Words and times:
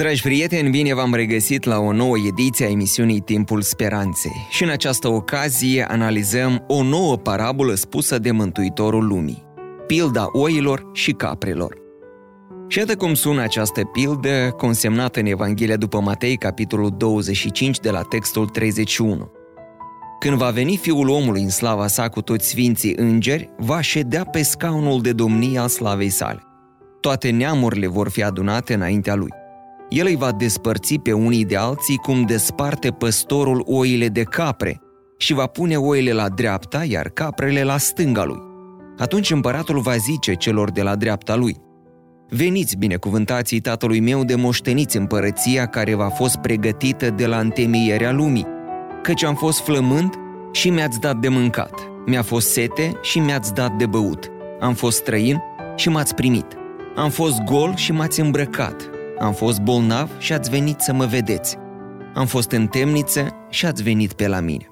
Dragi 0.00 0.22
prieteni, 0.22 0.70
bine 0.70 0.94
v-am 0.94 1.14
regăsit 1.14 1.64
la 1.64 1.78
o 1.78 1.92
nouă 1.92 2.16
ediție 2.26 2.66
a 2.66 2.68
emisiunii 2.68 3.20
Timpul 3.20 3.62
Speranței 3.62 4.46
și 4.50 4.62
în 4.62 4.68
această 4.68 5.08
ocazie 5.08 5.86
analizăm 5.88 6.64
o 6.66 6.82
nouă 6.82 7.16
parabolă 7.16 7.74
spusă 7.74 8.18
de 8.18 8.30
Mântuitorul 8.30 9.06
Lumii, 9.06 9.42
pilda 9.86 10.28
oilor 10.32 10.90
și 10.92 11.12
caprelor. 11.12 11.76
Și 12.68 12.78
iată 12.78 12.96
cum 12.96 13.14
sună 13.14 13.42
această 13.42 13.84
pildă 13.84 14.54
consemnată 14.56 15.20
în 15.20 15.26
Evanghelia 15.26 15.76
după 15.76 16.00
Matei, 16.00 16.36
capitolul 16.36 16.94
25, 16.96 17.78
de 17.78 17.90
la 17.90 18.02
textul 18.02 18.48
31. 18.48 19.30
Când 20.20 20.36
va 20.36 20.50
veni 20.50 20.76
Fiul 20.76 21.08
omului 21.08 21.42
în 21.42 21.50
slava 21.50 21.86
sa 21.86 22.08
cu 22.08 22.20
toți 22.20 22.48
sfinții 22.48 22.94
îngeri, 22.96 23.50
va 23.58 23.80
ședea 23.80 24.24
pe 24.24 24.42
scaunul 24.42 25.02
de 25.02 25.12
domnie 25.12 25.58
al 25.58 25.68
slavei 25.68 26.08
sale. 26.08 26.42
Toate 27.00 27.30
neamurile 27.30 27.86
vor 27.86 28.08
fi 28.08 28.22
adunate 28.22 28.74
înaintea 28.74 29.14
lui. 29.14 29.39
El 29.90 30.06
îi 30.06 30.16
va 30.16 30.32
despărți 30.32 30.94
pe 30.94 31.12
unii 31.12 31.44
de 31.44 31.56
alții 31.56 31.96
cum 31.96 32.22
desparte 32.22 32.90
păstorul 32.90 33.62
oile 33.66 34.08
de 34.08 34.22
capre 34.22 34.80
și 35.18 35.34
va 35.34 35.46
pune 35.46 35.76
oile 35.76 36.12
la 36.12 36.28
dreapta, 36.28 36.84
iar 36.84 37.08
caprele 37.08 37.62
la 37.62 37.76
stânga 37.76 38.24
lui. 38.24 38.40
Atunci 38.98 39.30
împăratul 39.30 39.78
va 39.78 39.96
zice 39.96 40.34
celor 40.34 40.70
de 40.70 40.82
la 40.82 40.96
dreapta 40.96 41.34
lui, 41.34 41.56
Veniți, 42.32 42.76
binecuvântații 42.76 43.60
tatălui 43.60 44.00
meu 44.00 44.24
de 44.24 44.34
moșteniți 44.34 44.96
împărăția 44.96 45.66
care 45.66 45.94
v-a 45.94 46.08
fost 46.08 46.36
pregătită 46.36 47.10
de 47.10 47.26
la 47.26 47.38
întemeierea 47.38 48.12
lumii, 48.12 48.46
căci 49.02 49.24
am 49.24 49.34
fost 49.34 49.60
flămând 49.60 50.14
și 50.52 50.70
mi-ați 50.70 51.00
dat 51.00 51.16
de 51.16 51.28
mâncat, 51.28 51.72
mi-a 52.06 52.22
fost 52.22 52.50
sete 52.50 52.92
și 53.02 53.18
mi-ați 53.18 53.54
dat 53.54 53.76
de 53.76 53.86
băut, 53.86 54.30
am 54.60 54.74
fost 54.74 54.96
străin 54.96 55.42
și 55.76 55.88
m-ați 55.88 56.14
primit, 56.14 56.46
am 56.96 57.10
fost 57.10 57.42
gol 57.42 57.74
și 57.76 57.92
m-ați 57.92 58.20
îmbrăcat, 58.20 58.90
am 59.20 59.32
fost 59.32 59.60
bolnav 59.60 60.10
și 60.18 60.32
ați 60.32 60.50
venit 60.50 60.80
să 60.80 60.92
mă 60.92 61.06
vedeți. 61.06 61.56
Am 62.14 62.26
fost 62.26 62.50
în 62.50 62.66
temniță 62.66 63.28
și 63.50 63.66
ați 63.66 63.82
venit 63.82 64.12
pe 64.12 64.28
la 64.28 64.40
mine. 64.40 64.66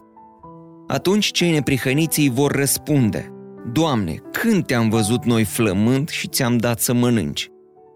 Atunci 0.86 1.30
cei 1.30 1.50
neprihăniți 1.50 2.20
îi 2.20 2.30
vor 2.30 2.52
răspunde, 2.52 3.32
Doamne, 3.72 4.14
când 4.32 4.66
te-am 4.66 4.88
văzut 4.88 5.24
noi 5.24 5.44
flămând 5.44 6.08
și 6.08 6.28
ți-am 6.28 6.56
dat 6.56 6.80
să 6.80 6.92
mănânci? 6.92 7.48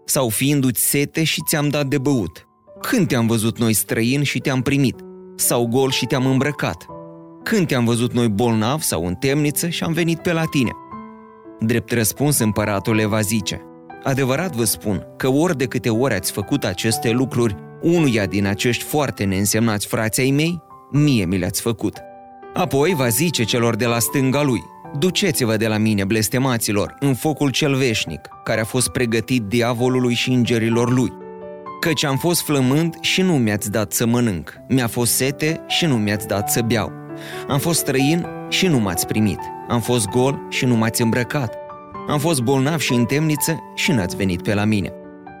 Sau 0.05 0.29
fiindu-ți 0.29 0.81
sete 0.81 1.23
și 1.23 1.41
ți-am 1.47 1.69
dat 1.69 1.85
de 1.87 1.97
băut? 1.97 2.47
Când 2.81 3.07
te-am 3.07 3.27
văzut 3.27 3.57
noi 3.57 3.73
străin 3.73 4.23
și 4.23 4.39
te-am 4.39 4.61
primit? 4.61 4.99
Sau 5.35 5.67
gol 5.67 5.91
și 5.91 6.05
te-am 6.05 6.25
îmbrăcat? 6.25 6.85
Când 7.43 7.67
te-am 7.67 7.85
văzut 7.85 8.13
noi 8.13 8.29
bolnav 8.29 8.81
sau 8.81 9.05
în 9.05 9.13
temniță 9.13 9.69
și 9.69 9.83
am 9.83 9.93
venit 9.93 10.19
pe 10.19 10.33
la 10.33 10.43
tine? 10.43 10.71
Drept 11.59 11.91
răspuns, 11.91 12.39
împăratul 12.39 12.95
le 12.95 13.05
va 13.05 13.21
zice– 13.21 13.61
Adevărat 14.03 14.55
vă 14.55 14.63
spun 14.63 15.05
că 15.17 15.27
ori 15.27 15.57
de 15.57 15.65
câte 15.65 15.89
ori 15.89 16.13
ați 16.13 16.31
făcut 16.31 16.63
aceste 16.63 17.09
lucruri 17.09 17.55
unuia 17.81 18.25
din 18.25 18.45
acești 18.45 18.83
foarte 18.83 19.23
neînsemnați 19.23 19.87
frații 19.87 20.31
mei, 20.31 20.61
mie 20.91 21.25
mi 21.25 21.37
le-ați 21.37 21.61
făcut. 21.61 21.97
Apoi 22.53 22.93
va 22.93 23.07
zice 23.07 23.43
celor 23.43 23.75
de 23.75 23.85
la 23.85 23.99
stânga 23.99 24.41
lui, 24.41 24.59
Duceți-vă 24.97 25.57
de 25.57 25.67
la 25.67 25.77
mine, 25.77 26.03
blestemaților, 26.03 26.95
în 26.99 27.13
focul 27.13 27.49
cel 27.49 27.75
veșnic, 27.75 28.27
care 28.43 28.61
a 28.61 28.65
fost 28.65 28.89
pregătit 28.89 29.41
diavolului 29.41 30.13
și 30.13 30.29
îngerilor 30.29 30.91
lui. 30.91 31.13
Căci 31.79 32.03
am 32.03 32.17
fost 32.17 32.41
flămând 32.41 32.95
și 33.01 33.21
nu 33.21 33.33
mi-ați 33.33 33.71
dat 33.71 33.91
să 33.91 34.05
mănânc, 34.05 34.53
mi-a 34.67 34.87
fost 34.87 35.13
sete 35.13 35.61
și 35.67 35.85
nu 35.85 35.97
mi-ați 35.97 36.27
dat 36.27 36.49
să 36.49 36.61
beau. 36.61 36.91
Am 37.47 37.59
fost 37.59 37.79
străin 37.79 38.25
și 38.49 38.67
nu 38.67 38.79
m-ați 38.79 39.07
primit, 39.07 39.39
am 39.67 39.81
fost 39.81 40.07
gol 40.07 40.39
și 40.49 40.65
nu 40.65 40.75
m-ați 40.75 41.01
îmbrăcat, 41.01 41.62
am 42.07 42.19
fost 42.19 42.41
bolnav 42.41 42.79
și 42.79 42.93
în 42.93 43.05
temniță 43.05 43.59
și 43.75 43.91
n-ați 43.91 44.15
venit 44.15 44.41
pe 44.41 44.53
la 44.53 44.65
mine. 44.65 44.91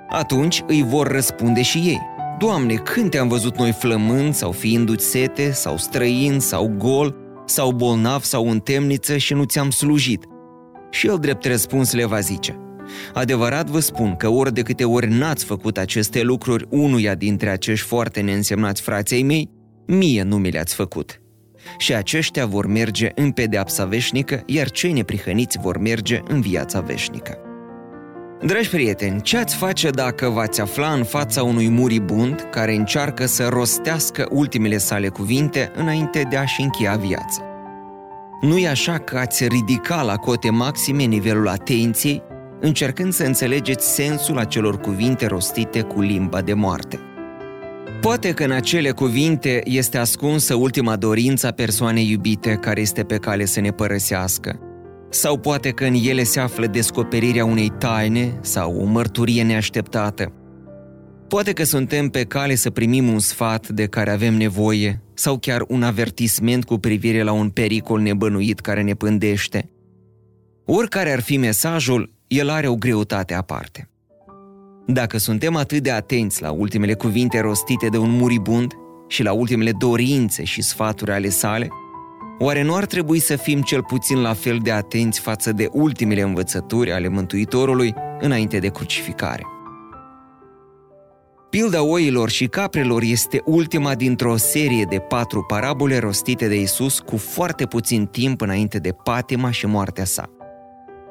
Atunci 0.09 0.63
îi 0.67 0.83
vor 0.83 1.07
răspunde 1.07 1.61
și 1.61 1.77
ei. 1.77 2.01
Doamne, 2.39 2.73
când 2.73 3.09
te-am 3.09 3.27
văzut 3.27 3.57
noi 3.57 3.71
flămând 3.71 4.33
sau 4.33 4.51
fiindu-ți 4.51 5.05
sete 5.05 5.51
sau 5.51 5.77
străin 5.77 6.39
sau 6.39 6.75
gol 6.77 7.15
sau 7.45 7.71
bolnav 7.71 8.23
sau 8.23 8.49
în 8.49 8.59
temniță 8.59 9.17
și 9.17 9.33
nu 9.33 9.43
ți-am 9.43 9.69
slujit? 9.69 10.23
Și 10.91 11.07
el 11.07 11.17
drept 11.19 11.45
răspuns 11.45 11.93
le 11.93 12.05
va 12.05 12.19
zice. 12.19 12.57
Adevărat 13.13 13.69
vă 13.69 13.79
spun 13.79 14.15
că 14.15 14.29
ori 14.29 14.53
de 14.53 14.61
câte 14.61 14.85
ori 14.85 15.13
n-ați 15.13 15.45
făcut 15.45 15.77
aceste 15.77 16.21
lucruri 16.21 16.65
unuia 16.69 17.15
dintre 17.15 17.49
acești 17.49 17.87
foarte 17.87 18.21
neînsemnați 18.21 18.81
frații 18.81 19.23
mei, 19.23 19.49
mie 19.85 20.23
nu 20.23 20.37
mi 20.37 20.51
le-ați 20.51 20.75
făcut 20.75 21.22
și 21.77 21.93
aceștia 21.95 22.45
vor 22.45 22.67
merge 22.67 23.11
în 23.15 23.31
pedeapsa 23.31 23.85
veșnică, 23.85 24.43
iar 24.45 24.69
cei 24.69 24.91
neprihăniți 24.91 25.59
vor 25.61 25.77
merge 25.77 26.21
în 26.27 26.41
viața 26.41 26.79
veșnică. 26.79 27.37
Dragi 28.45 28.69
prieteni, 28.69 29.21
ce 29.21 29.37
ați 29.37 29.55
face 29.55 29.89
dacă 29.89 30.29
v-ați 30.29 30.61
afla 30.61 30.91
în 30.91 31.03
fața 31.03 31.43
unui 31.43 31.69
muribund 31.69 32.47
care 32.51 32.73
încearcă 32.75 33.25
să 33.25 33.47
rostească 33.47 34.27
ultimele 34.31 34.77
sale 34.77 35.07
cuvinte 35.07 35.71
înainte 35.75 36.27
de 36.29 36.37
a-și 36.37 36.61
încheia 36.61 36.95
viața? 36.95 37.41
Nu 38.41 38.57
e 38.57 38.67
așa 38.67 38.97
că 38.97 39.17
ați 39.17 39.47
ridica 39.47 40.01
la 40.01 40.15
cote 40.15 40.49
maxime 40.49 41.03
nivelul 41.03 41.47
atenției, 41.47 42.23
încercând 42.59 43.13
să 43.13 43.23
înțelegeți 43.23 43.93
sensul 43.93 44.37
acelor 44.37 44.79
cuvinte 44.79 45.25
rostite 45.25 45.81
cu 45.81 46.01
limba 46.01 46.41
de 46.41 46.53
moarte– 46.53 46.99
Poate 48.01 48.31
că 48.31 48.43
în 48.43 48.51
acele 48.51 48.91
cuvinte 48.91 49.61
este 49.65 49.97
ascunsă 49.97 50.55
ultima 50.55 50.95
dorință 50.95 51.47
a 51.47 51.51
persoanei 51.51 52.09
iubite 52.09 52.53
care 52.53 52.81
este 52.81 53.03
pe 53.03 53.17
cale 53.17 53.45
să 53.45 53.59
ne 53.59 53.71
părăsească. 53.71 54.59
Sau 55.09 55.37
poate 55.39 55.69
că 55.69 55.83
în 55.85 55.93
ele 55.93 56.23
se 56.23 56.39
află 56.39 56.65
descoperirea 56.65 57.45
unei 57.45 57.69
taine 57.69 58.37
sau 58.41 58.75
o 58.81 58.85
mărturie 58.85 59.43
neașteptată. 59.43 60.33
Poate 61.27 61.53
că 61.53 61.63
suntem 61.63 62.09
pe 62.09 62.23
cale 62.23 62.55
să 62.55 62.69
primim 62.69 63.07
un 63.07 63.19
sfat 63.19 63.67
de 63.67 63.85
care 63.85 64.11
avem 64.11 64.33
nevoie 64.33 65.01
sau 65.13 65.37
chiar 65.37 65.63
un 65.67 65.83
avertisment 65.83 66.65
cu 66.65 66.77
privire 66.77 67.21
la 67.21 67.31
un 67.31 67.49
pericol 67.49 67.99
nebănuit 67.99 68.59
care 68.59 68.81
ne 68.81 68.93
pândește. 68.93 69.69
Oricare 70.65 71.11
ar 71.11 71.21
fi 71.21 71.37
mesajul, 71.37 72.13
el 72.27 72.49
are 72.49 72.67
o 72.67 72.75
greutate 72.75 73.33
aparte. 73.33 73.92
Dacă 74.85 75.17
suntem 75.17 75.55
atât 75.55 75.83
de 75.83 75.91
atenți 75.91 76.41
la 76.41 76.51
ultimele 76.51 76.93
cuvinte 76.93 77.39
rostite 77.39 77.87
de 77.87 77.97
un 77.97 78.09
muribund 78.09 78.73
și 79.07 79.23
la 79.23 79.33
ultimele 79.33 79.71
dorințe 79.71 80.43
și 80.43 80.61
sfaturi 80.61 81.11
ale 81.11 81.29
sale, 81.29 81.67
oare 82.39 82.61
nu 82.61 82.75
ar 82.75 82.85
trebui 82.85 83.19
să 83.19 83.35
fim 83.35 83.61
cel 83.61 83.83
puțin 83.83 84.21
la 84.21 84.33
fel 84.33 84.59
de 84.61 84.71
atenți 84.71 85.19
față 85.19 85.51
de 85.51 85.69
ultimele 85.71 86.21
învățături 86.21 86.91
ale 86.91 87.07
Mântuitorului 87.07 87.93
înainte 88.19 88.59
de 88.59 88.67
crucificare? 88.67 89.43
Pilda 91.49 91.83
oilor 91.83 92.29
și 92.29 92.47
caprelor 92.47 93.01
este 93.01 93.41
ultima 93.45 93.95
dintr-o 93.95 94.37
serie 94.37 94.83
de 94.89 94.99
patru 94.99 95.43
parabole 95.43 95.99
rostite 95.99 96.47
de 96.47 96.61
Isus 96.61 96.99
cu 96.99 97.17
foarte 97.17 97.65
puțin 97.65 98.05
timp 98.05 98.41
înainte 98.41 98.77
de 98.77 98.91
patima 99.03 99.51
și 99.51 99.65
moartea 99.65 100.05
sa. 100.05 100.29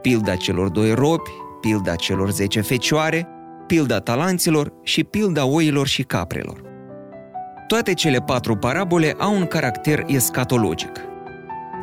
Pilda 0.01 0.37
celor 0.37 0.69
doi 0.69 0.95
robi, 0.95 1.31
pilda 1.61 1.95
celor 1.95 2.31
zece 2.31 2.61
fecioare 2.61 3.29
pilda 3.73 4.01
talanților 4.01 4.73
și 4.83 5.05
pilda 5.05 5.47
oilor 5.47 5.87
și 5.87 6.03
caprelor. 6.03 6.63
Toate 7.67 7.95
cele 7.95 8.19
patru 8.19 8.57
parabole 8.57 9.15
au 9.19 9.35
un 9.35 9.47
caracter 9.47 10.05
escatologic. 10.07 11.01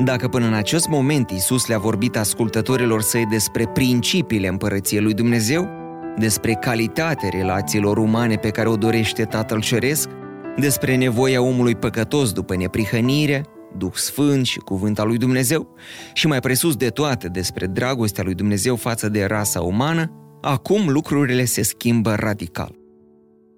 Dacă 0.04 0.28
până 0.28 0.46
în 0.46 0.54
acest 0.54 0.88
moment 0.88 1.30
Isus 1.30 1.68
le-a 1.68 1.78
vorbit 1.78 2.18
ascultătorilor 2.18 3.02
săi 3.02 3.26
despre 3.26 3.68
principiile 3.68 4.48
împărăției 4.48 5.02
lui 5.02 5.14
Dumnezeu, 5.14 5.70
despre 6.18 6.54
calitatea 6.54 7.30
relațiilor 7.30 7.98
umane 7.98 8.36
pe 8.36 8.50
care 8.50 8.70
o 8.70 8.76
dorește 8.76 9.24
Tatăl 9.24 9.62
Ceresc, 9.62 10.10
despre 10.58 10.96
nevoia 10.96 11.42
omului 11.42 11.76
păcătos 11.76 12.32
după 12.32 12.56
neprihănire, 12.56 13.46
Duh 13.78 13.94
Sfânt 13.94 14.46
și 14.46 14.60
Cuvânt 14.60 15.00
al 15.00 15.08
lui 15.08 15.18
Dumnezeu 15.18 15.76
și 16.14 16.28
mai 16.28 16.40
presus 16.40 16.76
de 16.76 16.90
toate 16.90 17.28
despre 17.28 17.66
dragostea 17.66 18.24
lui 18.24 18.34
Dumnezeu 18.34 18.76
față 18.76 19.10
de 19.10 19.26
rasa 19.26 19.62
umană, 19.62 20.12
Acum 20.42 20.90
lucrurile 20.90 21.46
se 21.46 21.62
schimbă 21.62 22.16
radical. 22.16 22.76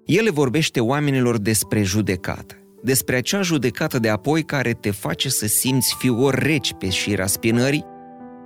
El 0.04 0.32
vorbește 0.32 0.80
oamenilor 0.80 1.38
despre 1.38 1.82
judecată, 1.82 2.54
despre 2.82 3.16
acea 3.16 3.42
judecată 3.42 3.98
de 3.98 4.08
apoi 4.08 4.42
care 4.42 4.72
te 4.72 4.90
face 4.90 5.28
să 5.28 5.46
simți 5.46 5.94
fior 5.98 6.34
reci 6.34 6.72
pe 6.78 6.88
șira 6.88 7.26
spinării 7.26 7.84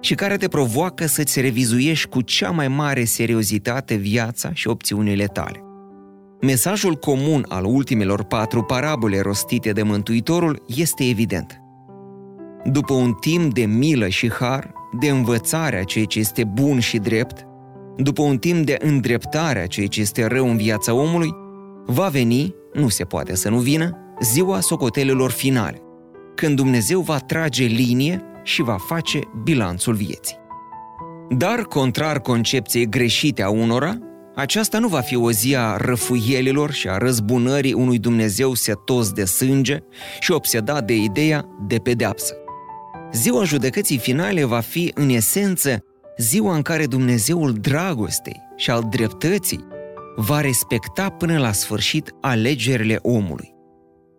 și 0.01 0.15
care 0.15 0.37
te 0.37 0.49
provoacă 0.49 1.07
să-ți 1.07 1.41
revizuiești 1.41 2.09
cu 2.09 2.21
cea 2.21 2.51
mai 2.51 2.69
mare 2.69 3.05
seriozitate 3.05 3.95
viața 3.95 4.53
și 4.53 4.69
opțiunile 4.69 5.27
tale. 5.27 5.61
Mesajul 6.41 6.95
comun 6.95 7.45
al 7.49 7.65
ultimelor 7.65 8.23
patru 8.23 8.63
parabole 8.63 9.21
rostite 9.21 9.73
de 9.73 9.83
Mântuitorul 9.83 10.63
este 10.67 11.09
evident. 11.09 11.61
După 12.65 12.93
un 12.93 13.13
timp 13.13 13.55
de 13.55 13.65
milă 13.65 14.09
și 14.09 14.33
har, 14.33 14.73
de 15.01 15.09
învățare 15.09 15.79
a 15.79 15.85
ceea 15.85 16.05
ce 16.05 16.19
este 16.19 16.45
bun 16.45 16.79
și 16.79 16.99
drept, 16.99 17.47
după 17.97 18.23
un 18.23 18.39
timp 18.39 18.67
de 18.67 18.77
îndreptare 18.81 19.63
a 19.63 19.67
ceea 19.67 19.87
ce 19.87 20.01
este 20.01 20.27
rău 20.27 20.51
în 20.51 20.57
viața 20.57 20.95
omului, 20.95 21.35
va 21.87 22.09
veni, 22.09 22.55
nu 22.73 22.89
se 22.89 23.05
poate 23.05 23.35
să 23.35 23.49
nu 23.49 23.59
vină, 23.59 23.97
ziua 24.21 24.61
socotelelor 24.61 25.31
finale, 25.31 25.81
când 26.35 26.57
Dumnezeu 26.57 27.01
va 27.01 27.19
trage 27.19 27.65
linie 27.65 28.23
și 28.43 28.63
va 28.63 28.77
face 28.79 29.21
bilanțul 29.43 29.95
vieții. 29.95 30.37
Dar, 31.29 31.63
contrar 31.63 32.21
concepției 32.21 32.89
greșite 32.89 33.43
a 33.43 33.49
unora, 33.49 33.99
aceasta 34.35 34.79
nu 34.79 34.89
va 34.89 35.01
fi 35.01 35.17
o 35.17 35.31
zi 35.31 35.57
a 35.57 35.77
răfuielilor 35.77 36.71
și 36.71 36.89
a 36.89 36.97
răzbunării 36.97 37.73
unui 37.73 37.99
Dumnezeu 37.99 38.55
setos 38.55 39.13
de 39.13 39.25
sânge 39.25 39.79
și 40.21 40.33
obsedat 40.33 40.85
de 40.85 40.95
ideea 40.95 41.49
de 41.67 41.79
pedeapsă. 41.79 42.35
Ziua 43.13 43.45
judecății 43.45 43.99
finale 43.99 44.45
va 44.45 44.61
fi, 44.61 44.93
în 44.95 45.09
esență, 45.09 45.85
ziua 46.17 46.55
în 46.55 46.63
care 46.63 46.87
Dumnezeul 46.87 47.53
dragostei 47.53 48.43
și 48.57 48.71
al 48.71 48.87
dreptății 48.91 49.65
va 50.17 50.41
respecta 50.41 51.09
până 51.09 51.39
la 51.39 51.53
sfârșit 51.53 52.15
alegerile 52.21 52.99
omului. 53.03 53.55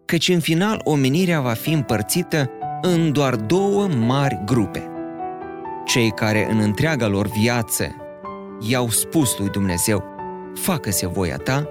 Căci 0.05 0.29
în 0.29 0.39
final 0.39 0.81
omenirea 0.83 1.41
va 1.41 1.53
fi 1.53 1.71
împărțită 1.71 2.51
în 2.81 3.11
doar 3.11 3.35
două 3.35 3.87
mari 3.87 4.41
grupe. 4.45 4.83
Cei 5.85 6.11
care 6.11 6.47
în 6.51 6.59
întreaga 6.59 7.07
lor 7.07 7.27
viață 7.27 7.95
i-au 8.59 8.89
spus 8.89 9.37
lui 9.37 9.49
Dumnezeu, 9.49 10.03
facă-se 10.53 11.07
voia 11.07 11.37
ta, 11.37 11.67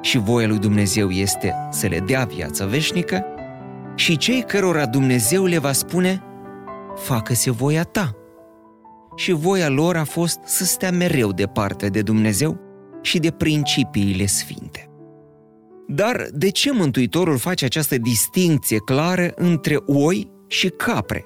și 0.00 0.18
voia 0.18 0.46
lui 0.46 0.58
Dumnezeu 0.58 1.10
este 1.10 1.54
să 1.70 1.86
le 1.86 1.98
dea 1.98 2.24
viața 2.24 2.66
veșnică, 2.66 3.24
și 3.94 4.16
cei 4.16 4.42
cărora 4.42 4.86
Dumnezeu 4.86 5.44
le 5.44 5.58
va 5.58 5.72
spune, 5.72 6.22
facă-se 6.96 7.50
voia 7.50 7.82
ta. 7.82 8.21
Și 9.16 9.32
voia 9.32 9.68
lor 9.68 9.96
a 9.96 10.04
fost 10.04 10.38
să 10.44 10.64
stea 10.64 10.90
mereu 10.90 11.32
departe 11.32 11.88
de 11.88 12.02
Dumnezeu 12.02 12.60
și 13.02 13.18
de 13.18 13.30
principiile 13.30 14.26
sfinte. 14.26 14.86
Dar 15.88 16.26
de 16.32 16.50
ce 16.50 16.72
Mântuitorul 16.72 17.38
face 17.38 17.64
această 17.64 17.98
distinție 17.98 18.78
clară 18.78 19.32
între 19.34 19.76
oi 19.86 20.30
și 20.46 20.68
capre? 20.68 21.24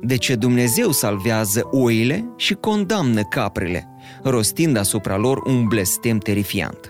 De 0.00 0.16
ce 0.16 0.34
Dumnezeu 0.34 0.90
salvează 0.90 1.68
oile 1.70 2.32
și 2.36 2.54
condamnă 2.54 3.22
caprele, 3.22 3.88
rostind 4.22 4.76
asupra 4.76 5.16
lor 5.16 5.42
un 5.46 5.66
blestem 5.66 6.18
terifiant? 6.18 6.88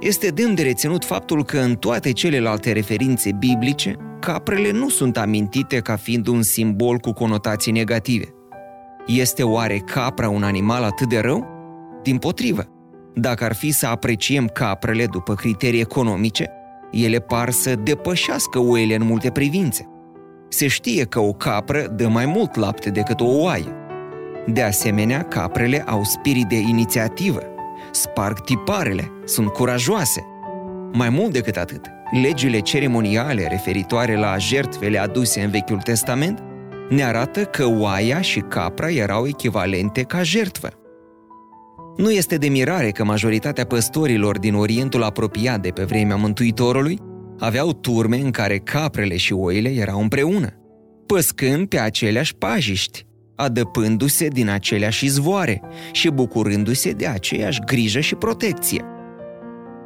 Este 0.00 0.28
demn 0.28 0.54
de 0.54 0.62
reținut 0.62 1.04
faptul 1.04 1.44
că 1.44 1.58
în 1.58 1.74
toate 1.74 2.12
celelalte 2.12 2.72
referințe 2.72 3.32
biblice, 3.38 3.96
caprele 4.20 4.70
nu 4.70 4.88
sunt 4.88 5.16
amintite 5.16 5.78
ca 5.78 5.96
fiind 5.96 6.26
un 6.26 6.42
simbol 6.42 6.98
cu 6.98 7.12
conotații 7.12 7.72
negative. 7.72 8.35
Este 9.06 9.42
oare 9.42 9.78
capra 9.78 10.28
un 10.28 10.42
animal 10.42 10.82
atât 10.82 11.08
de 11.08 11.18
rău? 11.18 11.46
Din 12.02 12.18
potrivă, 12.18 12.68
dacă 13.14 13.44
ar 13.44 13.54
fi 13.54 13.70
să 13.70 13.86
apreciem 13.86 14.46
caprele 14.46 15.06
după 15.06 15.34
criterii 15.34 15.80
economice, 15.80 16.50
ele 16.90 17.18
par 17.18 17.50
să 17.50 17.74
depășească 17.74 18.58
oile 18.58 18.94
în 18.94 19.04
multe 19.04 19.30
privințe. 19.30 19.88
Se 20.48 20.66
știe 20.66 21.04
că 21.04 21.20
o 21.20 21.32
capră 21.32 21.86
dă 21.96 22.08
mai 22.08 22.26
mult 22.26 22.54
lapte 22.54 22.90
decât 22.90 23.20
o 23.20 23.26
oaie. 23.26 23.74
De 24.46 24.62
asemenea, 24.62 25.22
caprele 25.22 25.84
au 25.86 26.04
spirit 26.04 26.46
de 26.46 26.58
inițiativă, 26.58 27.42
sparg 27.90 28.40
tiparele, 28.40 29.12
sunt 29.24 29.48
curajoase. 29.48 30.24
Mai 30.92 31.08
mult 31.08 31.32
decât 31.32 31.56
atât, 31.56 31.86
legile 32.22 32.60
ceremoniale 32.60 33.46
referitoare 33.50 34.16
la 34.16 34.36
jertfele 34.38 34.98
aduse 34.98 35.40
în 35.40 35.50
Vechiul 35.50 35.80
Testament 35.80 36.42
ne 36.88 37.04
arată 37.04 37.44
că 37.44 37.66
oaia 37.66 38.20
și 38.20 38.40
capra 38.40 38.90
erau 38.90 39.26
echivalente 39.26 40.02
ca 40.02 40.22
jertfă. 40.22 40.70
Nu 41.96 42.10
este 42.10 42.36
de 42.36 42.48
mirare 42.48 42.90
că 42.90 43.04
majoritatea 43.04 43.64
păstorilor 43.64 44.38
din 44.38 44.54
Orientul 44.54 45.02
apropiat 45.02 45.60
de 45.60 45.70
pe 45.70 45.82
vremea 45.82 46.16
Mântuitorului 46.16 46.98
aveau 47.38 47.72
turme 47.72 48.16
în 48.16 48.30
care 48.30 48.58
caprele 48.58 49.16
și 49.16 49.32
oile 49.32 49.68
erau 49.68 50.00
împreună, 50.00 50.48
păscând 51.06 51.68
pe 51.68 51.78
aceleași 51.78 52.34
pajiști, 52.34 53.06
adăpându-se 53.36 54.28
din 54.28 54.48
aceleași 54.48 55.04
izvoare 55.04 55.62
și 55.92 56.08
bucurându-se 56.08 56.90
de 56.90 57.06
aceeași 57.06 57.60
grijă 57.60 58.00
și 58.00 58.14
protecție. 58.14 58.84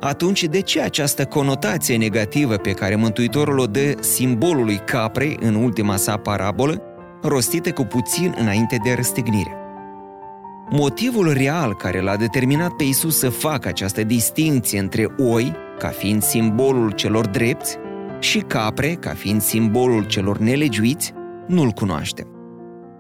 Atunci, 0.01 0.45
de 0.45 0.61
ce 0.61 0.81
această 0.81 1.25
conotație 1.25 1.97
negativă 1.97 2.57
pe 2.57 2.71
care 2.71 2.95
Mântuitorul 2.95 3.59
o 3.59 3.67
dă 3.67 3.95
simbolului 4.01 4.77
caprei 4.77 5.37
în 5.41 5.55
ultima 5.55 5.97
sa 5.97 6.17
parabolă, 6.17 6.83
rostită 7.23 7.73
cu 7.73 7.85
puțin 7.85 8.35
înainte 8.39 8.77
de 8.85 8.93
răstignire? 8.93 9.55
Motivul 10.71 11.33
real 11.33 11.75
care 11.77 12.01
l-a 12.01 12.17
determinat 12.17 12.73
pe 12.73 12.85
Isus 12.85 13.19
să 13.19 13.29
facă 13.29 13.69
această 13.69 14.03
distinție 14.05 14.79
între 14.79 15.07
oi, 15.19 15.53
ca 15.79 15.89
fiind 15.89 16.23
simbolul 16.23 16.91
celor 16.91 17.27
drepți, 17.27 17.77
și 18.19 18.39
capre, 18.39 18.95
ca 18.95 19.11
fiind 19.11 19.41
simbolul 19.41 20.07
celor 20.07 20.39
nelegiuiți, 20.39 21.13
nu-l 21.47 21.71
cunoaștem. 21.71 22.27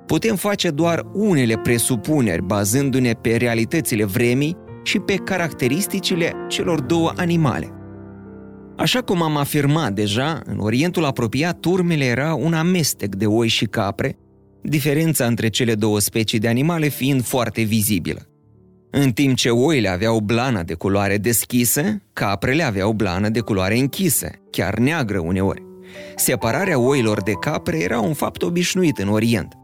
Putem 0.06 0.36
face 0.36 0.70
doar 0.70 1.02
unele 1.12 1.56
presupuneri 1.56 2.42
bazându-ne 2.42 3.12
pe 3.12 3.36
realitățile 3.36 4.04
vremii 4.04 4.56
și 4.82 4.98
pe 4.98 5.14
caracteristicile 5.14 6.32
celor 6.48 6.80
două 6.80 7.12
animale. 7.16 7.79
Așa 8.80 9.00
cum 9.00 9.22
am 9.22 9.36
afirmat 9.36 9.92
deja, 9.92 10.40
în 10.44 10.58
Orientul 10.58 11.04
apropiat 11.04 11.60
turmele 11.60 12.04
era 12.04 12.34
un 12.34 12.52
amestec 12.52 13.14
de 13.14 13.26
oi 13.26 13.48
și 13.48 13.64
capre, 13.64 14.18
diferența 14.62 15.26
între 15.26 15.48
cele 15.48 15.74
două 15.74 15.98
specii 15.98 16.38
de 16.38 16.48
animale 16.48 16.88
fiind 16.88 17.24
foarte 17.24 17.62
vizibilă. 17.62 18.26
În 18.90 19.12
timp 19.12 19.36
ce 19.36 19.50
oile 19.50 19.88
aveau 19.88 20.20
blana 20.20 20.62
de 20.62 20.74
culoare 20.74 21.16
deschisă, 21.16 22.02
caprele 22.12 22.62
aveau 22.62 22.92
blană 22.92 23.28
de 23.28 23.40
culoare 23.40 23.78
închisă, 23.78 24.30
chiar 24.50 24.78
neagră 24.78 25.18
uneori. 25.18 25.62
Separarea 26.16 26.78
oilor 26.78 27.22
de 27.22 27.32
capre 27.32 27.78
era 27.78 28.00
un 28.00 28.14
fapt 28.14 28.42
obișnuit 28.42 28.98
în 28.98 29.08
Orient. 29.08 29.54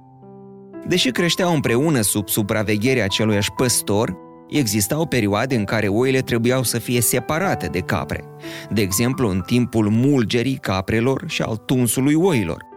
Deși 0.86 1.10
creșteau 1.10 1.54
împreună 1.54 2.00
sub 2.00 2.28
supravegherea 2.28 3.04
aceluiași 3.04 3.52
păstor, 3.56 4.16
existau 4.48 5.06
perioade 5.06 5.56
în 5.56 5.64
care 5.64 5.88
oile 5.88 6.20
trebuiau 6.20 6.62
să 6.62 6.78
fie 6.78 7.00
separate 7.00 7.66
de 7.66 7.80
capre, 7.80 8.24
de 8.70 8.80
exemplu 8.80 9.28
în 9.28 9.42
timpul 9.46 9.88
mulgerii 9.88 10.56
caprelor 10.56 11.24
și 11.26 11.42
al 11.42 11.56
tunsului 11.56 12.14
oilor– 12.14 12.64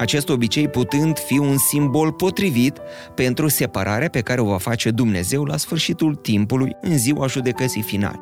acest 0.00 0.28
obicei 0.28 0.68
putând 0.68 1.18
fi 1.18 1.38
un 1.38 1.56
simbol 1.56 2.12
potrivit 2.12 2.78
pentru 3.14 3.48
separarea 3.48 4.08
pe 4.08 4.20
care 4.20 4.40
o 4.40 4.44
va 4.44 4.58
face 4.58 4.90
Dumnezeu 4.90 5.44
la 5.44 5.56
sfârșitul 5.56 6.14
timpului 6.14 6.76
în 6.80 6.98
ziua 6.98 7.26
judecății 7.26 7.82
finale. 7.82 8.20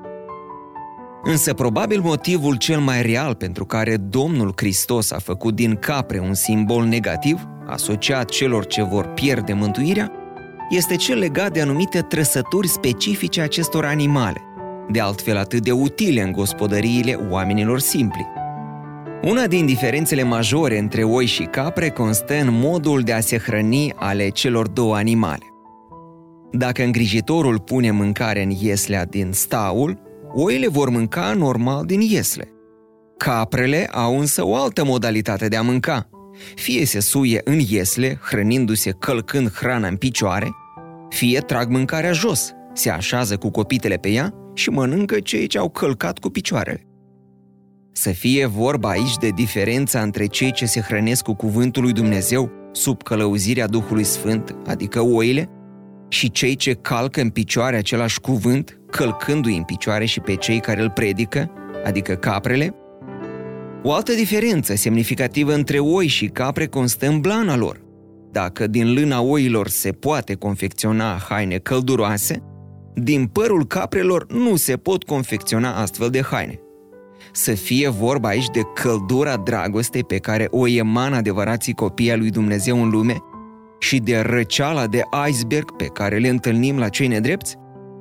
Însă 1.23 1.55
probabil 1.55 2.01
motivul 2.01 2.57
cel 2.57 2.81
mai 2.81 3.03
real 3.03 3.35
pentru 3.35 3.65
care 3.65 3.97
Domnul 3.97 4.53
Hristos 4.57 5.11
a 5.11 5.19
făcut 5.19 5.55
din 5.55 5.75
capre 5.75 6.19
un 6.19 6.35
simbol 6.35 6.85
negativ, 6.85 7.49
asociat 7.67 8.29
celor 8.29 8.67
ce 8.67 8.83
vor 8.83 9.07
pierde 9.07 9.53
mântuirea, 9.53 10.13
este 10.69 10.97
cel 10.97 11.19
legat 11.19 11.53
de 11.53 11.61
anumite 11.61 12.01
trăsături 12.01 12.69
specifice 12.69 13.41
acestor 13.41 13.85
animale, 13.85 14.43
de 14.91 15.01
altfel 15.01 15.37
atât 15.37 15.63
de 15.63 15.73
utile 15.73 16.23
în 16.23 16.33
gospodăriile 16.33 17.15
oamenilor 17.31 17.81
simpli– 17.81 18.27
una 19.23 19.47
din 19.47 19.67
diferențele 19.67 20.23
majore 20.23 20.79
între 20.79 21.05
oi 21.05 21.27
și 21.27 21.43
capre 21.43 21.91
constă 21.91 22.35
în 22.35 22.49
modul 22.51 23.01
de 23.01 23.13
a 23.13 23.21
se 23.21 23.39
hrăni 23.39 23.93
ale 23.97 24.29
celor 24.29 24.69
două 24.69 24.97
animale. 24.97 25.45
Dacă 26.53 26.83
îngrijitorul 26.83 27.61
pune 27.61 27.91
mâncare 27.91 28.43
în 28.43 28.51
ieslea 28.51 29.05
din 29.05 29.33
staul, 29.33 29.99
oile 30.35 30.69
vor 30.69 30.89
mânca 30.89 31.33
normal 31.33 31.85
din 31.85 32.01
iesle. 32.01 32.53
Caprele 33.17 33.89
au 33.93 34.19
însă 34.19 34.47
o 34.47 34.57
altă 34.57 34.85
modalitate 34.85 35.49
de 35.49 35.57
a 35.57 35.63
mânca. 35.63 36.09
Fie 36.55 36.85
se 36.85 37.01
suie 37.01 37.41
în 37.45 37.59
iesle, 37.69 38.19
hrănindu-se 38.23 38.91
călcând 38.91 39.51
hrana 39.53 39.89
în 39.89 39.97
picioare, 39.97 40.49
fie 41.09 41.39
trag 41.41 41.71
mâncarea 41.71 42.13
jos, 42.13 42.53
se 42.73 42.91
așează 42.91 43.37
cu 43.37 43.51
copitele 43.51 43.97
pe 43.97 44.09
ea 44.09 44.35
și 44.55 44.71
mănâncă 44.71 45.21
cei 45.21 45.47
ce 45.47 45.59
au 45.59 45.69
călcat 45.69 46.19
cu 46.19 46.29
picioarele. 46.29 46.83
Să 47.93 48.11
fie 48.11 48.47
vorba 48.47 48.89
aici 48.89 49.17
de 49.21 49.29
diferența 49.29 50.01
între 50.01 50.27
cei 50.27 50.53
ce 50.53 50.67
se 50.67 50.81
hrănesc 50.81 51.23
cu 51.25 51.35
cuvântul 51.35 51.83
lui 51.83 51.93
Dumnezeu 51.93 52.51
sub 52.73 53.03
călăuzirea 53.03 53.67
Duhului 53.67 54.05
Sfânt, 54.05 54.57
adică 54.67 55.01
oile, 55.01 55.49
și 56.09 56.31
cei 56.31 56.55
ce 56.55 56.73
calcă 56.73 57.21
în 57.21 57.31
picioare 57.31 57.77
același 57.77 58.21
cuvânt, 58.21 58.81
călcându-i 58.91 59.57
în 59.57 59.63
picioare 59.63 60.05
și 60.05 60.21
pe 60.21 60.35
cei 60.35 60.61
care 60.61 60.83
îl 60.83 60.91
predică, 60.91 61.51
adică 61.85 62.15
caprele. 62.15 62.75
O 63.89 63.93
altă 63.93 64.13
diferență 64.13 64.75
semnificativă 64.75 65.55
între 65.55 65.79
oi 65.79 66.07
și 66.07 66.27
capre 66.27 66.67
constă 66.67 67.07
în 67.07 67.21
blana 67.21 67.57
lor. 67.57 67.81
Dacă 68.33 68.67
din 68.67 68.93
lâna 68.93 69.21
oilor 69.21 69.69
se 69.69 69.91
poate 69.91 70.35
confecționa 70.35 71.17
haine 71.29 71.57
călduroase, 71.57 72.43
Din 72.95 73.27
părul 73.27 73.67
caprelor 73.67 74.33
nu 74.33 74.57
se 74.57 74.77
pot 74.77 75.05
confecționa 75.05 75.81
astfel 75.81 76.11
de 76.11 76.23
haine. 76.23 76.61
Să 77.33 77.53
fie 77.53 77.89
vorba 77.89 78.29
aici 78.29 78.49
de 78.53 78.61
căldura 78.75 79.37
dragostei 79.37 80.05
pe 80.05 80.19
care 80.19 80.47
o 80.51 80.67
emană 80.67 81.17
adevărații 81.17 81.75
copii 81.75 82.13
al 82.13 82.19
lui 82.19 82.31
Dumnezeu 82.31 82.83
în 82.83 82.89
lume 82.89 83.17
și 83.79 83.99
de 83.99 84.19
răceala 84.19 84.87
de 84.87 85.03
iceberg 85.29 85.77
pe 85.77 85.87
care 85.87 86.19
le 86.19 86.29
întâlnim 86.29 86.79
la 86.79 86.89
cei 86.89 87.07
nedrepți? 87.07 87.57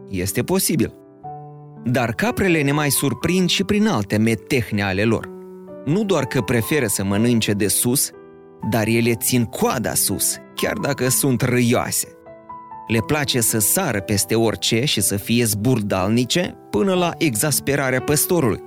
Este 0.09 0.43
posibil. 0.43 0.93
Dar 1.83 2.13
caprele 2.13 2.61
ne 2.61 2.71
mai 2.71 2.89
surprind 2.89 3.49
și 3.49 3.63
prin 3.63 3.87
alte 3.87 4.17
metehne 4.17 4.83
ale 4.83 5.03
lor. 5.03 5.35
Nu 5.87 6.03
doar 6.03 6.25
că 6.25 6.41
preferă 6.41 6.87
să 6.87 7.03
mănânce 7.03 7.51
de 7.51 7.67
sus, 7.67 8.09
dar 8.69 8.87
ele 8.87 9.15
țin 9.15 9.43
coada 9.43 9.93
sus, 9.93 10.35
chiar 10.55 10.73
dacă 10.73 11.09
sunt 11.09 11.41
râioase. 11.41 12.07
Le 12.87 12.99
place 12.99 13.41
să 13.41 13.59
sară 13.59 13.99
peste 13.99 14.35
orice 14.35 14.85
și 14.85 15.01
să 15.01 15.15
fie 15.15 15.43
zburdalnice 15.43 16.55
până 16.69 16.93
la 16.93 17.13
exasperarea 17.17 18.01
păstorului. 18.01 18.63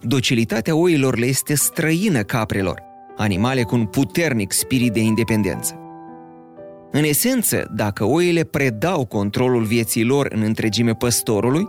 Docilitatea 0.00 0.74
oilor 0.74 1.18
le 1.18 1.26
este 1.26 1.54
străină 1.54 2.22
caprelor, 2.22 2.82
animale 3.16 3.62
cu 3.62 3.74
un 3.74 3.84
puternic 3.84 4.52
spirit 4.52 4.92
de 4.92 5.00
independență. 5.00 5.74
În 6.90 7.04
esență, 7.04 7.70
dacă 7.74 8.04
oile 8.04 8.44
predau 8.44 9.04
controlul 9.04 9.62
vieții 9.62 10.04
lor 10.04 10.28
în 10.34 10.42
întregime 10.42 10.94
păstorului, 10.94 11.68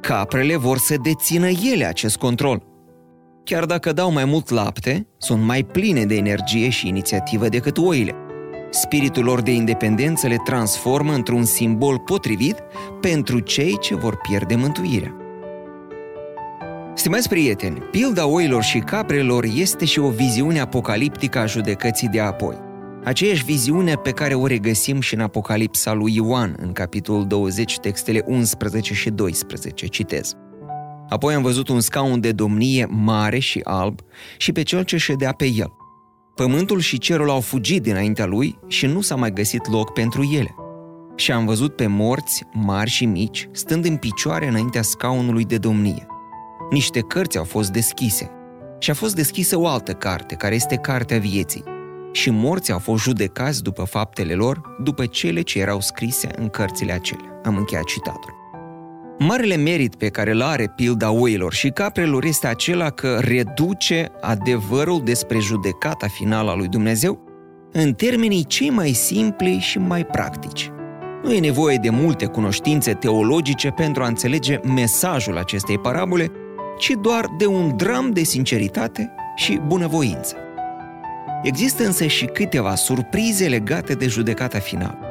caprele 0.00 0.56
vor 0.56 0.78
să 0.78 0.96
dețină 1.02 1.48
ele 1.72 1.84
acest 1.84 2.16
control. 2.16 2.69
Chiar 3.44 3.64
dacă 3.64 3.92
dau 3.92 4.12
mai 4.12 4.24
mult 4.24 4.48
lapte, 4.48 5.06
sunt 5.18 5.42
mai 5.42 5.62
pline 5.62 6.04
de 6.04 6.14
energie 6.14 6.68
și 6.68 6.88
inițiativă 6.88 7.48
decât 7.48 7.78
oile. 7.78 8.14
Spiritul 8.70 9.24
lor 9.24 9.40
de 9.40 9.50
independență 9.50 10.26
le 10.26 10.36
transformă 10.44 11.12
într-un 11.12 11.44
simbol 11.44 11.98
potrivit 11.98 12.56
pentru 13.00 13.38
cei 13.38 13.78
ce 13.78 13.94
vor 13.94 14.16
pierde 14.16 14.54
mântuirea. 14.54 15.14
Stimați 16.94 17.28
prieteni, 17.28 17.78
pilda 17.78 18.26
oilor 18.26 18.62
și 18.62 18.78
caprelor 18.78 19.44
este 19.54 19.84
și 19.84 19.98
o 19.98 20.08
viziune 20.08 20.60
apocaliptică 20.60 21.38
a 21.38 21.46
judecății 21.46 22.08
de 22.08 22.20
apoi. 22.20 22.56
Aceeași 23.04 23.44
viziune 23.44 23.94
pe 23.94 24.10
care 24.10 24.34
o 24.34 24.46
regăsim 24.46 25.00
și 25.00 25.14
în 25.14 25.20
Apocalipsa 25.20 25.92
lui 25.92 26.14
Ioan, 26.14 26.56
în 26.60 26.72
capitolul 26.72 27.26
20, 27.26 27.78
textele 27.78 28.24
11 28.26 28.94
și 28.94 29.10
12, 29.10 29.86
citez. 29.86 30.36
Apoi 31.10 31.34
am 31.34 31.42
văzut 31.42 31.68
un 31.68 31.80
scaun 31.80 32.20
de 32.20 32.32
domnie 32.32 32.86
mare 32.90 33.38
și 33.38 33.60
alb 33.64 34.00
și 34.36 34.52
pe 34.52 34.62
cel 34.62 34.82
ce 34.82 34.96
ședea 34.96 35.32
pe 35.32 35.46
el. 35.46 35.72
Pământul 36.34 36.80
și 36.80 36.98
cerul 36.98 37.30
au 37.30 37.40
fugit 37.40 37.82
dinaintea 37.82 38.26
lui 38.26 38.58
și 38.66 38.86
nu 38.86 39.00
s-a 39.00 39.14
mai 39.14 39.32
găsit 39.32 39.70
loc 39.70 39.92
pentru 39.92 40.22
ele. 40.22 40.54
Și 41.16 41.32
am 41.32 41.46
văzut 41.46 41.76
pe 41.76 41.86
morți, 41.86 42.44
mari 42.52 42.90
și 42.90 43.04
mici, 43.04 43.48
stând 43.52 43.84
în 43.84 43.96
picioare 43.96 44.46
înaintea 44.46 44.82
scaunului 44.82 45.44
de 45.44 45.58
domnie. 45.58 46.06
Niște 46.70 47.00
cărți 47.00 47.38
au 47.38 47.44
fost 47.44 47.70
deschise 47.70 48.30
și 48.78 48.90
a 48.90 48.94
fost 48.94 49.14
deschisă 49.14 49.58
o 49.58 49.66
altă 49.66 49.92
carte, 49.92 50.34
care 50.34 50.54
este 50.54 50.76
Cartea 50.76 51.18
Vieții. 51.18 51.64
Și 52.12 52.30
morții 52.30 52.72
au 52.72 52.78
fost 52.78 53.02
judecați 53.02 53.62
după 53.62 53.84
faptele 53.84 54.34
lor, 54.34 54.60
după 54.82 55.06
cele 55.06 55.40
ce 55.40 55.58
erau 55.58 55.80
scrise 55.80 56.28
în 56.36 56.48
cărțile 56.48 56.92
acelea. 56.92 57.40
Am 57.44 57.56
încheiat 57.56 57.84
citatul. 57.84 58.39
Marele 59.22 59.56
merit 59.56 59.94
pe 59.94 60.08
care 60.08 60.30
îl 60.30 60.42
are 60.42 60.72
pilda 60.76 61.10
oilor 61.10 61.52
și 61.52 61.68
caprelor 61.68 62.24
este 62.24 62.46
acela 62.46 62.90
că 62.90 63.18
reduce 63.20 64.12
adevărul 64.20 65.02
despre 65.04 65.38
judecata 65.38 66.06
finală 66.06 66.50
a 66.50 66.54
lui 66.54 66.68
Dumnezeu 66.68 67.20
în 67.72 67.92
termenii 67.92 68.44
cei 68.44 68.70
mai 68.70 68.92
simpli 68.92 69.58
și 69.58 69.78
mai 69.78 70.04
practici. 70.04 70.70
Nu 71.22 71.32
e 71.32 71.40
nevoie 71.40 71.76
de 71.76 71.90
multe 71.90 72.26
cunoștințe 72.26 72.92
teologice 72.92 73.68
pentru 73.68 74.02
a 74.02 74.06
înțelege 74.06 74.60
mesajul 74.74 75.38
acestei 75.38 75.78
parabole, 75.78 76.30
ci 76.78 76.92
doar 77.00 77.26
de 77.38 77.46
un 77.46 77.76
dram 77.76 78.10
de 78.10 78.22
sinceritate 78.22 79.14
și 79.36 79.60
bunăvoință. 79.66 80.36
Există 81.42 81.84
însă 81.84 82.06
și 82.06 82.24
câteva 82.24 82.74
surprize 82.74 83.48
legate 83.48 83.92
de 83.92 84.06
judecata 84.06 84.58
finală. 84.58 85.09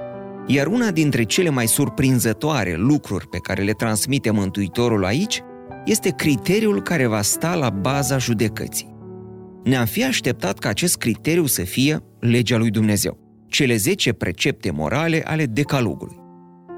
Iar 0.52 0.68
una 0.68 0.92
dintre 0.92 1.24
cele 1.24 1.50
mai 1.50 1.68
surprinzătoare 1.68 2.76
lucruri 2.76 3.28
pe 3.28 3.38
care 3.38 3.62
le 3.62 3.72
transmite 3.72 4.32
Mântuitorul 4.32 5.06
aici 5.06 5.42
este 5.86 6.10
criteriul 6.10 6.82
care 6.82 7.06
va 7.06 7.22
sta 7.22 7.56
la 7.56 7.70
baza 7.70 8.18
judecății. 8.18 8.96
Ne-am 9.64 9.86
fi 9.86 10.04
așteptat 10.04 10.60
ca 10.60 10.70
acest 10.70 10.98
criteriu 10.98 11.46
să 11.46 11.62
fie 11.62 12.00
legea 12.20 12.58
lui 12.58 12.70
Dumnezeu, 12.70 13.18
cele 13.48 13.76
10 13.76 14.14
precepte 14.14 14.72
morale 14.72 15.24
ale 15.26 15.46
decalogului. 15.46 16.16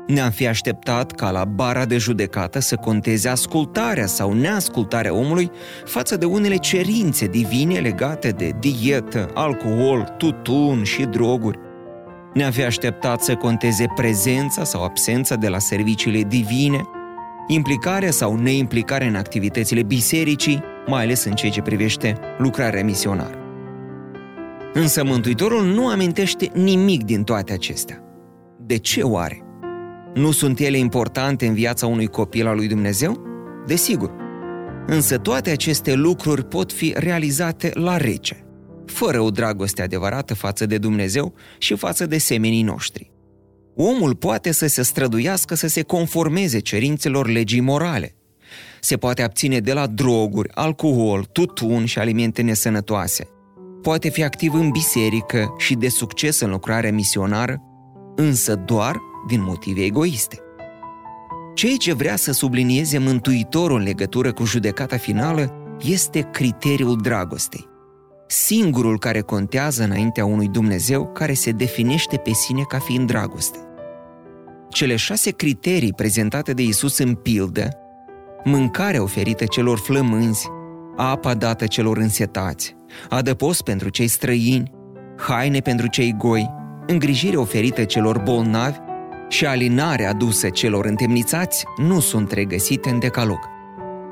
Ne-am 0.08 0.32
fi 0.32 0.48
așteptat 0.48 1.12
ca 1.12 1.32
la 1.32 1.46
bara 1.46 1.86
de 1.86 1.98
judecată 1.98 2.60
să 2.60 2.76
conteze 2.76 3.30
ascultarea 3.30 4.06
sau 4.06 4.34
neascultarea 4.34 5.14
omului 5.14 5.52
față 5.86 6.18
de 6.18 6.26
unele 6.26 6.56
cerințe 6.56 7.26
divine 7.26 7.80
legate 7.80 8.30
de 8.30 8.52
dietă, 8.60 9.30
alcool, 9.34 10.14
tutun 10.18 10.84
și 10.84 11.04
droguri. 11.04 11.70
Ne-am 12.34 12.52
fi 12.52 12.64
așteptat 12.64 13.22
să 13.22 13.36
conteze 13.36 13.86
prezența 13.96 14.64
sau 14.64 14.84
absența 14.84 15.36
de 15.36 15.48
la 15.48 15.60
serviciile 15.60 16.22
divine, 16.22 16.82
implicarea 17.48 18.12
sau 18.12 18.36
neimplicarea 18.36 19.08
în 19.08 19.16
activitățile 19.16 19.84
bisericii, 19.84 20.64
mai 20.88 21.04
ales 21.04 21.24
în 21.24 21.34
ceea 21.34 21.52
ce 21.52 21.62
privește 21.62 22.18
lucrarea 22.38 22.84
misionară. 22.84 23.38
Însă 24.74 25.04
Mântuitorul 25.04 25.66
nu 25.66 25.88
amintește 25.88 26.52
nimic 26.54 27.04
din 27.04 27.24
toate 27.24 27.54
acestea. 27.54 28.04
De 28.66 28.78
ce 28.78 29.02
oare? 29.02 29.42
Nu 30.14 30.32
sunt 30.32 30.60
ele 30.60 30.78
importante 30.78 31.46
în 31.46 31.54
viața 31.54 31.88
unui 31.88 32.08
copil 32.08 32.48
al 32.48 32.56
lui 32.56 32.68
Dumnezeu? 32.68 33.22
Desigur. 33.66 34.12
Însă 34.88 35.18
toate 35.18 35.50
aceste 35.50 35.94
lucruri 35.94 36.46
pot 36.46 36.72
fi 36.72 36.94
realizate 36.98 37.72
la 37.74 37.98
rece, 37.98 38.46
fără 38.92 39.20
o 39.20 39.30
dragoste 39.30 39.82
adevărată 39.82 40.34
față 40.34 40.66
de 40.66 40.78
Dumnezeu 40.78 41.34
și 41.58 41.76
față 41.76 42.06
de 42.06 42.18
semenii 42.18 42.62
noștri. 42.62 43.12
Omul 43.76 44.16
poate 44.16 44.52
să 44.52 44.68
se 44.68 44.82
străduiască 44.82 45.56
să 45.56 45.68
se 45.68 45.82
conformeze 45.82 46.60
cerințelor 46.60 47.28
legii 47.28 47.60
morale. 47.60 48.16
Se 48.80 48.98
poate 48.98 49.22
abține 49.22 49.60
de 49.60 49.74
la 49.74 49.88
droguri, 49.88 50.50
alcool, 50.54 51.24
tutun 51.24 51.86
și 51.86 52.00
alimente 52.00 52.42
nesănătoase. 52.42 53.28
Poate 53.82 54.10
fi 54.10 54.24
activ 54.24 54.54
în 54.54 54.70
biserică 54.70 55.56
și 55.58 55.76
de 55.76 55.90
succes 55.90 56.40
în 56.40 56.50
lucrarea 56.50 56.92
misionară, 56.92 57.62
însă 58.16 58.56
doar 58.56 58.98
din 59.28 59.44
motive 59.44 59.84
egoiste. 59.84 60.40
Ceea 61.56 61.76
ce 61.76 61.94
vrea 61.94 62.16
să 62.16 62.32
sublinieze 62.32 62.98
Mântuitorul 62.98 63.78
în 63.78 63.84
legătură 63.84 64.34
cu 64.34 64.46
judecata 64.46 64.98
finală 64.98 65.56
este 65.82 66.30
criteriul 66.32 66.98
dragostei. 67.02 67.71
Singurul 68.32 69.00
care 69.00 69.22
contează 69.22 69.84
înaintea 69.84 70.26
unui 70.26 70.48
Dumnezeu 70.48 71.08
care 71.08 71.34
se 71.34 71.52
definește 71.52 72.18
pe 72.18 72.32
sine 72.34 72.62
ca 72.68 72.80
fiind 72.80 73.08
dragoste. 73.08 73.58
Cele 74.70 74.96
șase 74.96 75.32
criterii 75.32 75.94
prezentate 75.94 76.54
de 76.54 76.62
Isus 76.62 76.98
în 76.98 77.14
pildă, 77.16 77.70
mâncarea 78.44 79.02
oferită 79.02 79.46
celor 79.46 79.78
flămânzi, 79.78 80.48
apa 80.98 81.34
dată 81.34 81.66
celor 81.68 81.98
însetați, 81.98 82.76
adăpost 83.10 83.62
pentru 83.62 83.90
cei 83.90 84.08
străini, 84.08 84.72
haine 85.18 85.60
pentru 85.60 85.88
cei 85.88 86.16
goi, 86.18 86.50
îngrijire 86.88 87.38
oferită 87.38 87.84
celor 87.84 88.20
bolnavi 88.20 88.78
și 89.30 89.46
alinarea 89.46 90.10
adusă 90.10 90.50
celor 90.50 90.86
întemnițați 90.86 91.64
nu 91.78 92.00
sunt 92.00 92.32
regăsite 92.32 92.90
în 92.90 93.00
decalog. 93.00 93.51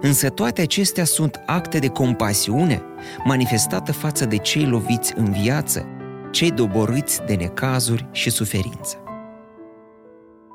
Însă 0.02 0.30
toate 0.30 0.62
acestea 0.62 1.04
sunt 1.04 1.40
acte 1.46 1.80
de 1.80 1.88
compasiune 1.88 2.82
manifestată 3.24 3.92
față 3.92 4.26
de 4.26 4.38
cei 4.38 4.66
loviți 4.66 5.14
în 5.16 5.32
viață, 5.32 5.86
cei 6.32 6.52
doborâți 6.52 7.22
de 7.26 7.34
necazuri 7.34 8.08
și 8.12 8.30
suferință. 8.30 9.04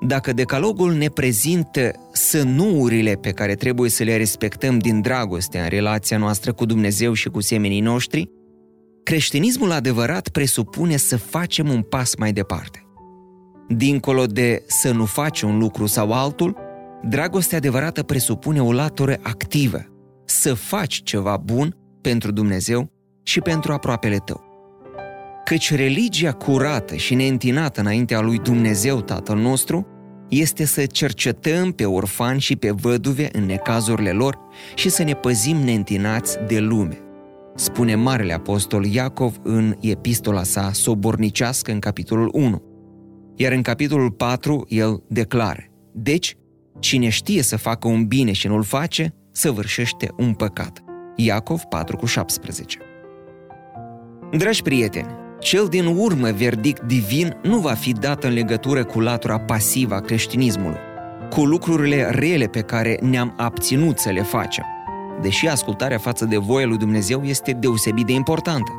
Dacă 0.06 0.32
decalogul 0.32 0.92
ne 0.92 1.08
prezintă 1.08 1.90
sănuurile 2.12 3.14
pe 3.14 3.30
care 3.30 3.54
trebuie 3.54 3.90
să 3.90 4.02
le 4.02 4.16
respectăm 4.16 4.78
din 4.78 5.00
dragoste 5.00 5.58
în 5.58 5.68
relația 5.68 6.18
noastră 6.18 6.52
cu 6.52 6.64
Dumnezeu 6.64 7.12
și 7.12 7.28
cu 7.28 7.40
semenii 7.40 7.80
noștri, 7.80 8.30
creștinismul 9.02 9.72
adevărat 9.72 10.28
presupune 10.28 10.96
să 10.96 11.16
facem 11.16 11.68
un 11.68 11.82
pas 11.82 12.16
mai 12.16 12.32
departe. 12.32 12.86
Dincolo 13.68 14.26
de 14.26 14.62
să 14.66 14.92
nu 14.92 15.04
faci 15.04 15.42
un 15.42 15.58
lucru 15.58 15.86
sau 15.86 16.12
altul, 16.12 16.56
dragostea 17.08 17.58
adevărată 17.58 18.02
presupune 18.02 18.62
o 18.62 18.72
latură 18.72 19.18
activă, 19.22 19.86
să 20.24 20.54
faci 20.54 21.02
ceva 21.02 21.36
bun 21.36 21.76
pentru 22.00 22.32
Dumnezeu 22.32 22.90
și 23.22 23.40
pentru 23.40 23.72
aproapele 23.72 24.16
tău. 24.16 24.42
Căci 25.44 25.74
religia 25.74 26.32
curată 26.32 26.94
și 26.94 27.14
neîntinată 27.14 27.80
înaintea 27.80 28.20
lui 28.20 28.38
Dumnezeu 28.38 29.00
Tatăl 29.00 29.36
nostru 29.36 29.86
este 30.28 30.64
să 30.64 30.86
cercetăm 30.86 31.72
pe 31.72 31.84
orfani 31.84 32.40
și 32.40 32.56
pe 32.56 32.70
văduve 32.70 33.28
în 33.32 33.44
necazurile 33.44 34.10
lor 34.10 34.38
și 34.74 34.88
să 34.88 35.02
ne 35.02 35.14
păzim 35.14 35.56
neîntinați 35.56 36.38
de 36.46 36.58
lume, 36.58 36.98
spune 37.54 37.94
Marele 37.94 38.32
Apostol 38.32 38.84
Iacov 38.84 39.36
în 39.42 39.76
epistola 39.80 40.42
sa 40.42 40.70
sobornicească 40.72 41.72
în 41.72 41.78
capitolul 41.78 42.30
1. 42.32 42.62
Iar 43.36 43.52
în 43.52 43.62
capitolul 43.62 44.10
4 44.10 44.66
el 44.68 45.02
declară, 45.08 45.64
Deci, 45.92 46.36
Cine 46.78 47.08
știe 47.08 47.42
să 47.42 47.56
facă 47.56 47.88
un 47.88 48.06
bine 48.06 48.32
și 48.32 48.46
nu-l 48.46 48.62
face, 48.62 49.14
săvârșește 49.32 50.10
un 50.16 50.34
păcat. 50.34 50.84
Iacov 51.16 51.60
4 51.60 51.96
cu 51.96 52.06
17 52.06 52.78
Dragi 54.30 54.62
prieteni, 54.62 55.08
cel 55.40 55.66
din 55.66 55.86
urmă 55.86 56.30
verdict 56.30 56.82
divin 56.82 57.36
nu 57.42 57.58
va 57.58 57.72
fi 57.72 57.92
dat 57.92 58.24
în 58.24 58.32
legătură 58.32 58.84
cu 58.84 59.00
latura 59.00 59.38
pasivă 59.38 59.94
a 59.94 60.00
creștinismului, 60.00 60.78
cu 61.30 61.44
lucrurile 61.44 62.10
rele 62.10 62.46
pe 62.46 62.60
care 62.60 62.98
ne-am 63.02 63.34
abținut 63.36 63.98
să 63.98 64.10
le 64.10 64.22
facem, 64.22 64.64
deși 65.22 65.48
ascultarea 65.48 65.98
față 65.98 66.24
de 66.24 66.36
voia 66.36 66.66
lui 66.66 66.78
Dumnezeu 66.78 67.22
este 67.22 67.52
deosebit 67.52 68.06
de 68.06 68.12
importantă, 68.12 68.70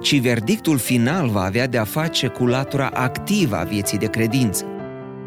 ci 0.00 0.20
verdictul 0.20 0.78
final 0.78 1.28
va 1.28 1.42
avea 1.42 1.66
de 1.66 1.78
a 1.78 1.84
face 1.84 2.26
cu 2.26 2.46
latura 2.46 2.86
activă 2.86 3.56
a 3.56 3.62
vieții 3.64 3.98
de 3.98 4.06
credință, 4.06 4.64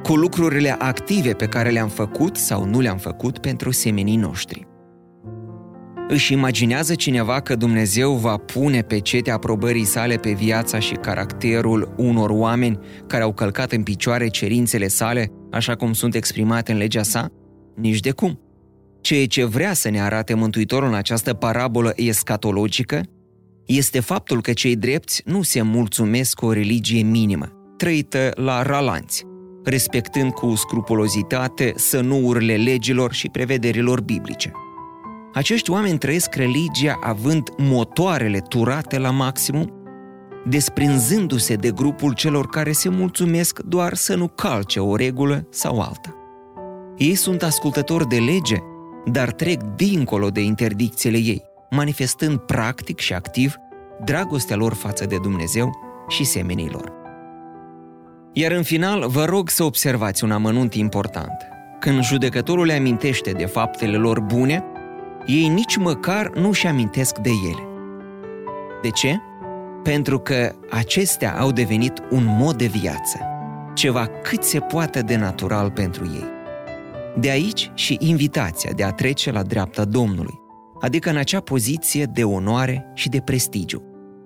cu 0.03 0.15
lucrurile 0.15 0.75
active 0.79 1.33
pe 1.33 1.45
care 1.45 1.69
le-am 1.69 1.89
făcut 1.89 2.37
sau 2.37 2.65
nu 2.65 2.79
le-am 2.79 2.97
făcut 2.97 3.37
pentru 3.37 3.71
semenii 3.71 4.15
noștri. 4.15 4.67
Își 6.07 6.33
imaginează 6.33 6.95
cineva 6.95 7.39
că 7.39 7.55
Dumnezeu 7.55 8.13
va 8.13 8.37
pune 8.37 8.81
pe 8.81 8.99
cetea 8.99 9.33
aprobării 9.33 9.83
sale 9.83 10.15
pe 10.15 10.31
viața 10.31 10.79
și 10.79 10.93
caracterul 10.93 11.93
unor 11.97 12.29
oameni 12.29 12.79
care 13.07 13.23
au 13.23 13.33
călcat 13.33 13.71
în 13.71 13.83
picioare 13.83 14.27
cerințele 14.27 14.87
sale, 14.87 15.31
așa 15.51 15.75
cum 15.75 15.93
sunt 15.93 16.15
exprimate 16.15 16.71
în 16.71 16.77
legea 16.77 17.03
sa? 17.03 17.29
Nici 17.75 17.99
de 17.99 18.11
cum. 18.11 18.39
Ceea 19.01 19.25
ce 19.25 19.45
vrea 19.45 19.73
să 19.73 19.89
ne 19.89 20.01
arate 20.01 20.33
Mântuitorul 20.33 20.87
în 20.87 20.95
această 20.95 21.33
parabolă 21.33 21.93
escatologică 21.95 23.01
este 23.65 23.99
faptul 23.99 24.41
că 24.41 24.53
cei 24.53 24.75
drepți 24.75 25.21
nu 25.25 25.41
se 25.41 25.61
mulțumesc 25.61 26.35
cu 26.35 26.45
o 26.45 26.51
religie 26.51 27.01
minimă, 27.01 27.51
trăită 27.77 28.31
la 28.35 28.61
ralanți, 28.61 29.25
respectând 29.63 30.31
cu 30.31 30.55
scrupulozitate 30.55 31.73
sănuurile 31.75 32.55
legilor 32.55 33.13
și 33.13 33.29
prevederilor 33.29 34.01
biblice. 34.01 34.51
Acești 35.33 35.71
oameni 35.71 35.97
trăiesc 35.97 36.35
religia 36.35 36.99
având 37.01 37.49
motoarele 37.57 38.39
turate 38.39 38.97
la 38.97 39.11
maximum, 39.11 39.73
desprinzându-se 40.45 41.55
de 41.55 41.71
grupul 41.71 42.13
celor 42.13 42.47
care 42.47 42.71
se 42.71 42.89
mulțumesc 42.89 43.59
doar 43.59 43.93
să 43.93 44.15
nu 44.15 44.27
calce 44.27 44.79
o 44.79 44.95
regulă 44.95 45.47
sau 45.49 45.79
alta. 45.79 46.15
Ei 46.97 47.15
sunt 47.15 47.43
ascultători 47.43 48.07
de 48.07 48.17
lege, 48.17 48.57
dar 49.05 49.31
trec 49.31 49.61
dincolo 49.61 50.29
de 50.29 50.41
interdicțiile 50.41 51.17
ei, 51.17 51.43
manifestând 51.69 52.37
practic 52.37 52.99
și 52.99 53.13
activ 53.13 53.55
dragostea 54.03 54.55
lor 54.55 54.73
față 54.73 55.05
de 55.05 55.17
Dumnezeu 55.17 55.71
și 56.07 56.23
semenii 56.23 56.69
lor. 56.71 57.00
Iar 58.33 58.51
în 58.51 58.63
final, 58.63 59.07
vă 59.07 59.25
rog 59.25 59.49
să 59.49 59.63
observați 59.63 60.23
un 60.23 60.31
amănunt 60.31 60.73
important. 60.73 61.47
Când 61.79 62.03
judecătorul 62.03 62.65
le 62.65 62.73
amintește 62.73 63.31
de 63.31 63.45
faptele 63.45 63.97
lor 63.97 64.19
bune, 64.19 64.63
ei 65.25 65.47
nici 65.47 65.77
măcar 65.77 66.29
nu 66.29 66.51
și 66.51 66.67
amintesc 66.67 67.17
de 67.17 67.29
ele. 67.29 67.67
De 68.81 68.89
ce? 68.89 69.15
Pentru 69.83 70.19
că 70.19 70.55
acestea 70.69 71.39
au 71.39 71.51
devenit 71.51 72.03
un 72.09 72.25
mod 72.25 72.57
de 72.57 72.65
viață, 72.65 73.19
ceva 73.73 74.05
cât 74.05 74.43
se 74.43 74.59
poate 74.59 75.01
de 75.01 75.15
natural 75.15 75.71
pentru 75.71 76.05
ei. 76.05 76.25
De 77.19 77.29
aici 77.29 77.71
și 77.73 77.97
invitația 77.99 78.71
de 78.75 78.83
a 78.83 78.91
trece 78.91 79.31
la 79.31 79.43
dreapta 79.43 79.85
Domnului, 79.85 80.39
adică 80.81 81.09
în 81.09 81.17
acea 81.17 81.39
poziție 81.39 82.03
de 82.03 82.23
onoare 82.23 82.91
și 82.93 83.09
de 83.09 83.19
prestigiu, 83.19 83.83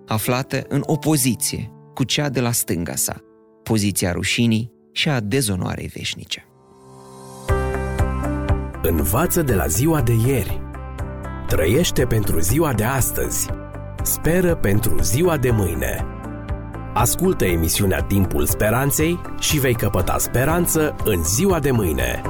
aflată 0.08 0.64
în 0.68 0.82
opoziție 0.86 1.72
cu 1.94 2.04
cea 2.04 2.30
de 2.30 2.40
la 2.40 2.52
stânga 2.52 2.96
sa, 2.96 3.16
poziția 3.66 4.12
rușinii 4.12 4.72
și 4.92 5.10
a 5.10 5.20
dezonoarei 5.20 5.88
veșnice. 5.88 6.48
Învață 8.82 9.42
de 9.42 9.54
la 9.54 9.68
ziua 9.68 10.02
de 10.02 10.14
ieri. 10.28 10.62
Trăiește 11.48 12.06
pentru 12.06 12.40
ziua 12.40 12.74
de 12.74 12.84
astăzi. 12.84 13.50
Speră 14.04 14.56
pentru 14.56 15.02
ziua 15.02 15.38
de 15.38 15.52
mâine. 15.52 16.06
Ascultă 16.94 17.46
emisiunea 17.46 18.02
Timpul 18.02 18.46
Speranței 18.46 19.22
și 19.40 19.60
vei 19.60 19.74
căpăta 19.74 20.18
speranță 20.18 20.96
în 21.04 21.24
ziua 21.24 21.60
de 21.60 21.72
mâine. 21.72 22.22